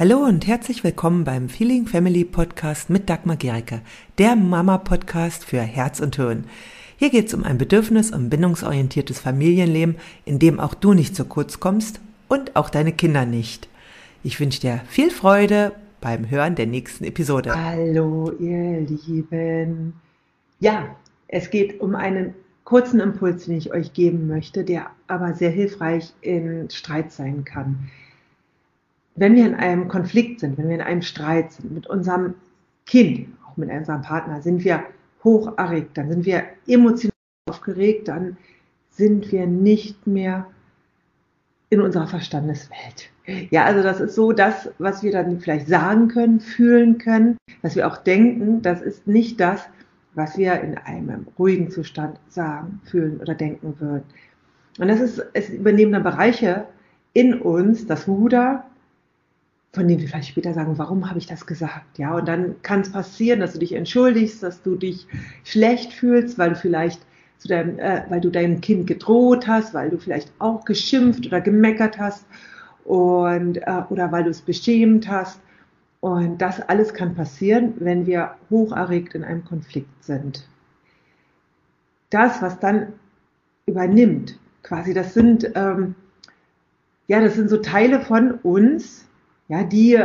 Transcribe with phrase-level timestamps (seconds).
[0.00, 3.80] Hallo und herzlich willkommen beim Feeling Family Podcast mit Dagmar Gericke,
[4.18, 6.44] der Mama-Podcast für Herz und Hirn.
[6.98, 11.24] Hier geht es um ein bedürfnis- und bindungsorientiertes Familienleben, in dem auch du nicht zu
[11.24, 13.68] kurz kommst und auch deine Kinder nicht.
[14.22, 17.52] Ich wünsche dir viel Freude beim Hören der nächsten Episode.
[17.52, 19.94] Hallo, ihr Lieben.
[20.60, 20.94] Ja,
[21.26, 26.12] es geht um einen kurzen Impuls, den ich euch geben möchte, der aber sehr hilfreich
[26.20, 27.90] in Streit sein kann
[29.18, 32.34] wenn wir in einem Konflikt sind, wenn wir in einem Streit sind mit unserem
[32.86, 34.84] Kind, auch mit unserem Partner, sind wir
[35.24, 37.12] hoch erregt, dann sind wir emotional
[37.48, 38.36] aufgeregt, dann
[38.90, 40.46] sind wir nicht mehr
[41.70, 43.10] in unserer Verstandeswelt.
[43.50, 47.76] Ja, also das ist so das, was wir dann vielleicht sagen können, fühlen können, was
[47.76, 49.68] wir auch denken, das ist nicht das,
[50.14, 54.04] was wir in einem ruhigen Zustand sagen, fühlen oder denken würden.
[54.78, 56.64] Und das ist, es übernehmen dann Bereiche
[57.12, 58.64] in uns, das Ruder,
[59.78, 61.98] von denen wir vielleicht später sagen, warum habe ich das gesagt?
[61.98, 65.06] Ja, und dann kann es passieren, dass du dich entschuldigst, dass du dich
[65.44, 67.00] schlecht fühlst, weil du vielleicht
[67.36, 71.40] zu deinem, äh, weil du deinem Kind gedroht hast, weil du vielleicht auch geschimpft oder
[71.40, 72.26] gemeckert hast
[72.84, 75.40] und äh, oder weil du es beschämt hast.
[76.00, 80.48] Und das alles kann passieren, wenn wir hocherregt in einem Konflikt sind.
[82.10, 82.94] Das, was dann
[83.66, 85.94] übernimmt, quasi, das sind ähm,
[87.06, 89.06] ja, das sind so Teile von uns,
[89.48, 89.98] ja, die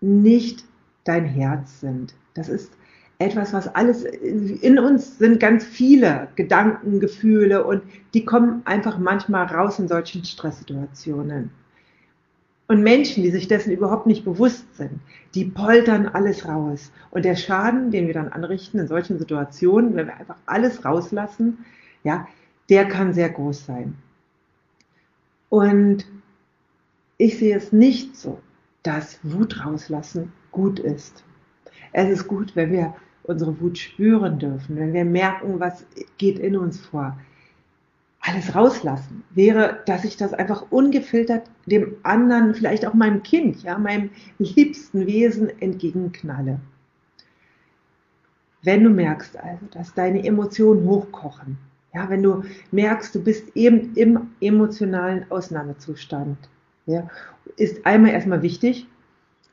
[0.00, 0.64] nicht
[1.04, 2.14] dein Herz sind.
[2.34, 2.72] Das ist
[3.18, 7.82] etwas, was alles in uns sind ganz viele Gedanken, Gefühle und
[8.14, 11.50] die kommen einfach manchmal raus in solchen Stresssituationen.
[12.68, 15.00] Und Menschen, die sich dessen überhaupt nicht bewusst sind,
[15.34, 16.90] die poltern alles raus.
[17.10, 21.58] Und der Schaden, den wir dann anrichten in solchen Situationen, wenn wir einfach alles rauslassen,
[22.02, 22.26] ja,
[22.70, 23.94] der kann sehr groß sein.
[25.50, 26.06] Und
[27.18, 28.40] ich sehe es nicht so,
[28.82, 31.24] dass Wut rauslassen gut ist.
[31.92, 35.86] Es ist gut, wenn wir unsere Wut spüren dürfen, wenn wir merken, was
[36.18, 37.16] geht in uns vor.
[38.20, 43.78] Alles rauslassen wäre, dass ich das einfach ungefiltert dem anderen, vielleicht auch meinem Kind, ja,
[43.78, 46.60] meinem liebsten Wesen entgegenknalle.
[48.62, 51.58] Wenn du merkst also, dass deine Emotionen hochkochen,
[51.92, 56.38] ja, wenn du merkst, du bist eben im emotionalen Ausnahmezustand,
[56.86, 57.08] ja,
[57.56, 58.86] ist einmal erstmal wichtig,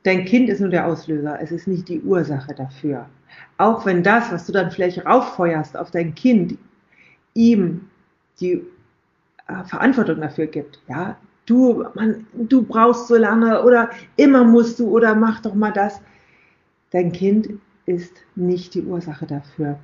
[0.02, 3.06] dein Kind ist nur der Auslöser, es ist nicht die Ursache dafür.
[3.58, 6.58] Auch wenn das, was du dann vielleicht rauffeuerst auf dein Kind,
[7.34, 7.88] ihm
[8.40, 8.64] die
[9.46, 14.88] äh, Verantwortung dafür gibt, ja, du, man, du brauchst so lange oder immer musst du
[14.88, 16.00] oder mach doch mal das.
[16.90, 17.50] Dein Kind
[17.86, 19.78] ist nicht die Ursache dafür.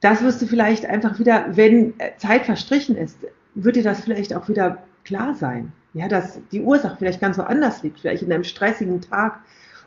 [0.00, 3.18] Das wirst du vielleicht einfach wieder, wenn Zeit verstrichen ist,
[3.54, 7.82] wird dir das vielleicht auch wieder klar sein ja, dass die Ursache vielleicht ganz woanders
[7.82, 9.40] liegt, vielleicht in einem stressigen Tag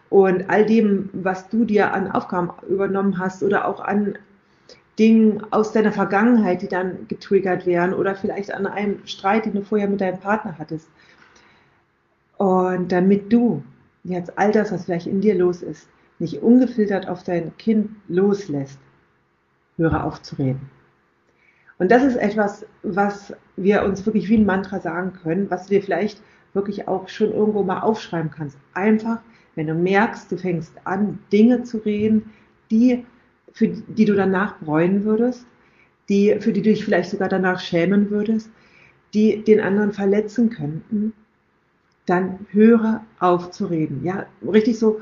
[0.09, 4.18] und all dem, was du dir an Aufgaben übernommen hast oder auch an
[5.00, 9.62] Dingen aus deiner Vergangenheit, die dann getriggert werden oder vielleicht an einem Streit, den du
[9.64, 10.88] vorher mit deinem Partner hattest.
[12.38, 13.64] Und damit du
[14.03, 15.90] jetzt all das, was vielleicht in dir los ist,
[16.20, 18.80] nicht ungefiltert auf dein Kind loslässt,
[19.76, 20.70] höre auf zu reden.
[21.78, 25.81] Und das ist etwas, was wir uns wirklich wie ein Mantra sagen können, was wir
[25.81, 26.22] vielleicht
[26.53, 28.58] wirklich auch schon irgendwo mal aufschreiben kannst.
[28.74, 29.19] Einfach,
[29.56, 32.31] wenn du merkst, du fängst an, Dinge zu reden,
[32.72, 33.06] die,
[33.52, 35.46] für die du danach bereuen würdest,
[36.08, 38.50] die, für die du dich vielleicht sogar danach schämen würdest,
[39.14, 41.14] die den anderen verletzen könnten,
[42.06, 44.03] dann höre auf zu reden.
[44.03, 45.02] Ja, richtig so,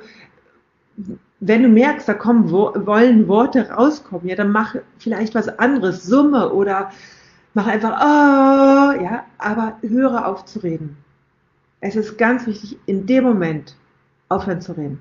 [1.46, 6.54] wenn du merkst, da kommen, wollen Worte rauskommen, ja, dann mach vielleicht was anderes, Summe
[6.54, 6.90] oder
[7.54, 10.96] mach einfach, oh, ja, aber höre auf zu reden.
[11.82, 13.76] Es ist ganz wichtig, in dem Moment
[14.30, 15.00] aufhören zu reden.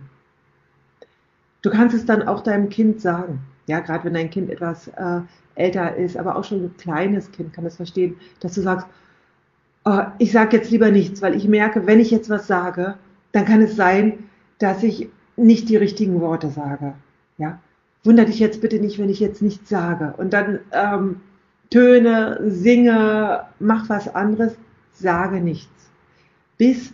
[1.62, 3.40] Du kannst es dann auch deinem Kind sagen.
[3.68, 5.20] Ja, gerade wenn dein Kind etwas äh,
[5.54, 8.88] älter ist, aber auch schon ein kleines Kind kann es verstehen, dass du sagst,
[9.84, 12.96] oh, ich sage jetzt lieber nichts, weil ich merke, wenn ich jetzt was sage,
[13.30, 14.24] dann kann es sein,
[14.58, 16.94] dass ich nicht die richtigen Worte sage.
[17.38, 17.60] Ja,
[18.04, 20.14] wunder dich jetzt bitte nicht, wenn ich jetzt nichts sage.
[20.16, 21.20] Und dann ähm,
[21.70, 24.56] töne, singe, mach was anderes,
[24.92, 25.90] sage nichts.
[26.58, 26.92] Bis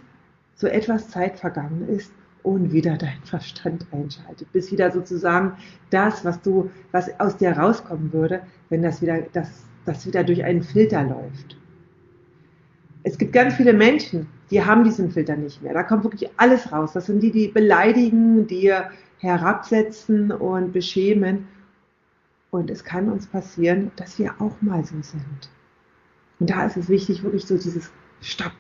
[0.55, 2.12] so etwas Zeit vergangen ist
[2.43, 4.50] und wieder dein Verstand einschaltet.
[4.52, 5.52] Bis wieder sozusagen
[5.90, 10.44] das, was du, was aus dir rauskommen würde, wenn das wieder, das, das wieder durch
[10.44, 11.56] einen Filter läuft.
[13.02, 15.75] Es gibt ganz viele Menschen, die haben diesen Filter nicht mehr.
[15.75, 16.93] Da kommt wirklich alles raus.
[16.93, 18.73] Das sind die, die beleidigen, die
[19.19, 21.49] herabsetzen und beschämen.
[22.50, 25.50] Und es kann uns passieren, dass wir auch mal so sind.
[26.41, 27.91] Und da ist es wichtig, wirklich so dieses
[28.21, 28.53] Stopp,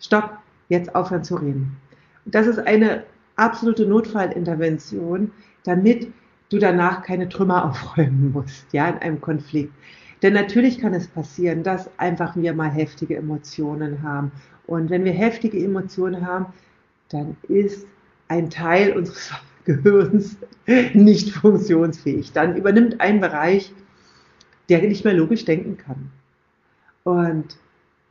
[0.00, 0.38] Stopp,
[0.68, 1.76] jetzt aufhören zu reden.
[2.24, 3.04] Das ist eine
[3.36, 5.30] absolute Notfallintervention,
[5.64, 6.12] damit
[6.48, 9.72] du danach keine Trümmer aufräumen musst, ja, in einem Konflikt.
[10.22, 14.30] Denn natürlich kann es passieren, dass einfach wir mal heftige Emotionen haben.
[14.66, 16.46] Und wenn wir heftige Emotionen haben,
[17.08, 17.86] dann ist
[18.28, 19.32] ein Teil unseres
[19.64, 20.36] Gehirns
[20.94, 22.32] nicht funktionsfähig.
[22.32, 23.72] Dann übernimmt ein Bereich,
[24.68, 26.10] der nicht mehr logisch denken kann.
[27.04, 27.56] Und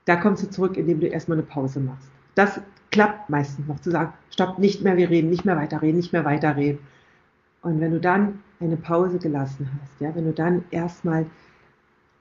[0.05, 2.09] da kommst du zurück, indem du erstmal eine Pause machst.
[2.35, 2.61] Das
[2.91, 6.25] klappt meistens noch, zu sagen, stopp, nicht mehr wir reden, nicht mehr weiterreden, nicht mehr
[6.25, 6.79] weiterreden.
[7.61, 11.25] Und wenn du dann eine Pause gelassen hast, ja, wenn du dann erstmal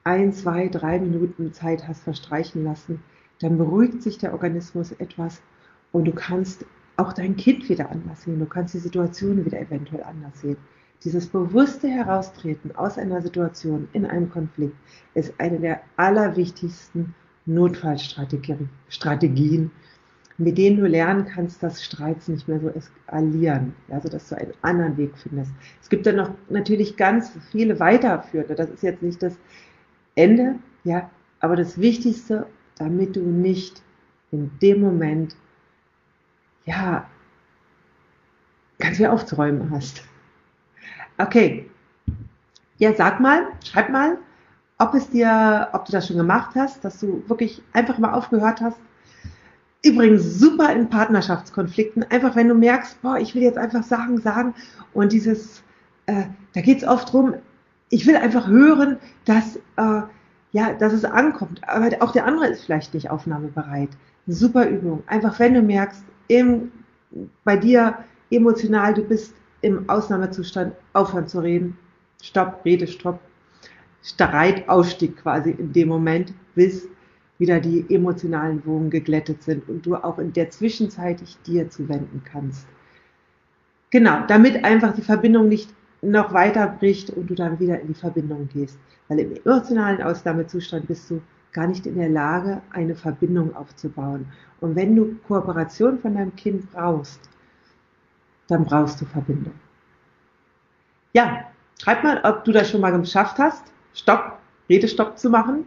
[0.05, 3.03] ein, zwei, drei Minuten Zeit hast verstreichen lassen,
[3.41, 5.43] dann beruhigt sich der Organismus etwas
[5.93, 6.65] und du kannst
[6.97, 8.39] auch dein Kind wieder anders sehen.
[8.39, 10.57] Du kannst die Situation wieder eventuell anders sehen.
[11.03, 14.77] Dieses bewusste Heraustreten aus einer Situation in einem Konflikt
[15.15, 17.15] ist eine der allerwichtigsten
[17.47, 19.71] Notfallstrategien,
[20.37, 24.53] mit denen du lernen kannst, dass Streits nicht mehr so eskalieren, also dass du einen
[24.61, 25.53] anderen Weg findest.
[25.81, 29.39] Es gibt dann noch natürlich ganz viele weiterführende, das ist jetzt nicht das
[30.21, 32.47] Ende, ja, aber das Wichtigste,
[32.77, 33.83] damit du nicht
[34.31, 35.35] in dem Moment
[36.67, 37.07] ja,
[38.79, 40.03] ganz viel aufzuräumen hast.
[41.19, 41.69] Okay.
[42.79, 44.19] Ja, sag mal, schreib mal,
[44.79, 48.61] ob es dir, ob du das schon gemacht hast, dass du wirklich einfach mal aufgehört
[48.61, 48.79] hast.
[49.83, 54.55] Übrigens super in Partnerschaftskonflikten, einfach wenn du merkst, boah, ich will jetzt einfach Sachen sagen
[54.93, 55.63] und dieses,
[56.07, 56.25] äh,
[56.55, 57.35] da geht es oft drum,
[57.91, 60.03] ich will einfach hören, dass, äh,
[60.53, 63.91] ja, dass es ankommt, aber auch der andere ist vielleicht nicht aufnahmebereit.
[64.27, 65.03] Super Übung.
[65.07, 66.73] Einfach wenn du merkst, im,
[67.45, 67.99] bei dir
[68.31, 71.77] emotional, du bist im Ausnahmezustand, aufhören zu reden.
[72.23, 73.21] Stopp, Rede, Stopp.
[74.03, 76.89] Streitausstieg quasi in dem Moment, bis
[77.39, 82.23] wieder die emotionalen Wogen geglättet sind und du auch in der Zwischenzeit dich dir zuwenden
[82.25, 82.67] kannst.
[83.91, 85.69] Genau, damit einfach die Verbindung nicht
[86.03, 88.79] noch weiter bricht und du dann wieder in die Verbindung gehst.
[89.09, 91.21] Weil im emotionalen Ausnahmezustand bist du
[91.53, 94.27] gar nicht in der Lage, eine Verbindung aufzubauen.
[94.61, 97.21] Und wenn du Kooperation von deinem Kind brauchst,
[98.49, 99.55] dann brauchst du Verbindung.
[101.13, 101.45] Ja,
[101.83, 103.65] schreib mal, ob du das schon mal geschafft hast,
[103.95, 104.39] Stopp,
[104.69, 105.67] Redestopp zu machen.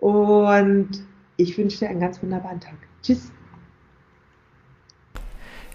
[0.00, 0.90] Und
[1.36, 2.76] ich wünsche dir einen ganz wunderbaren Tag.
[3.02, 3.32] Tschüss.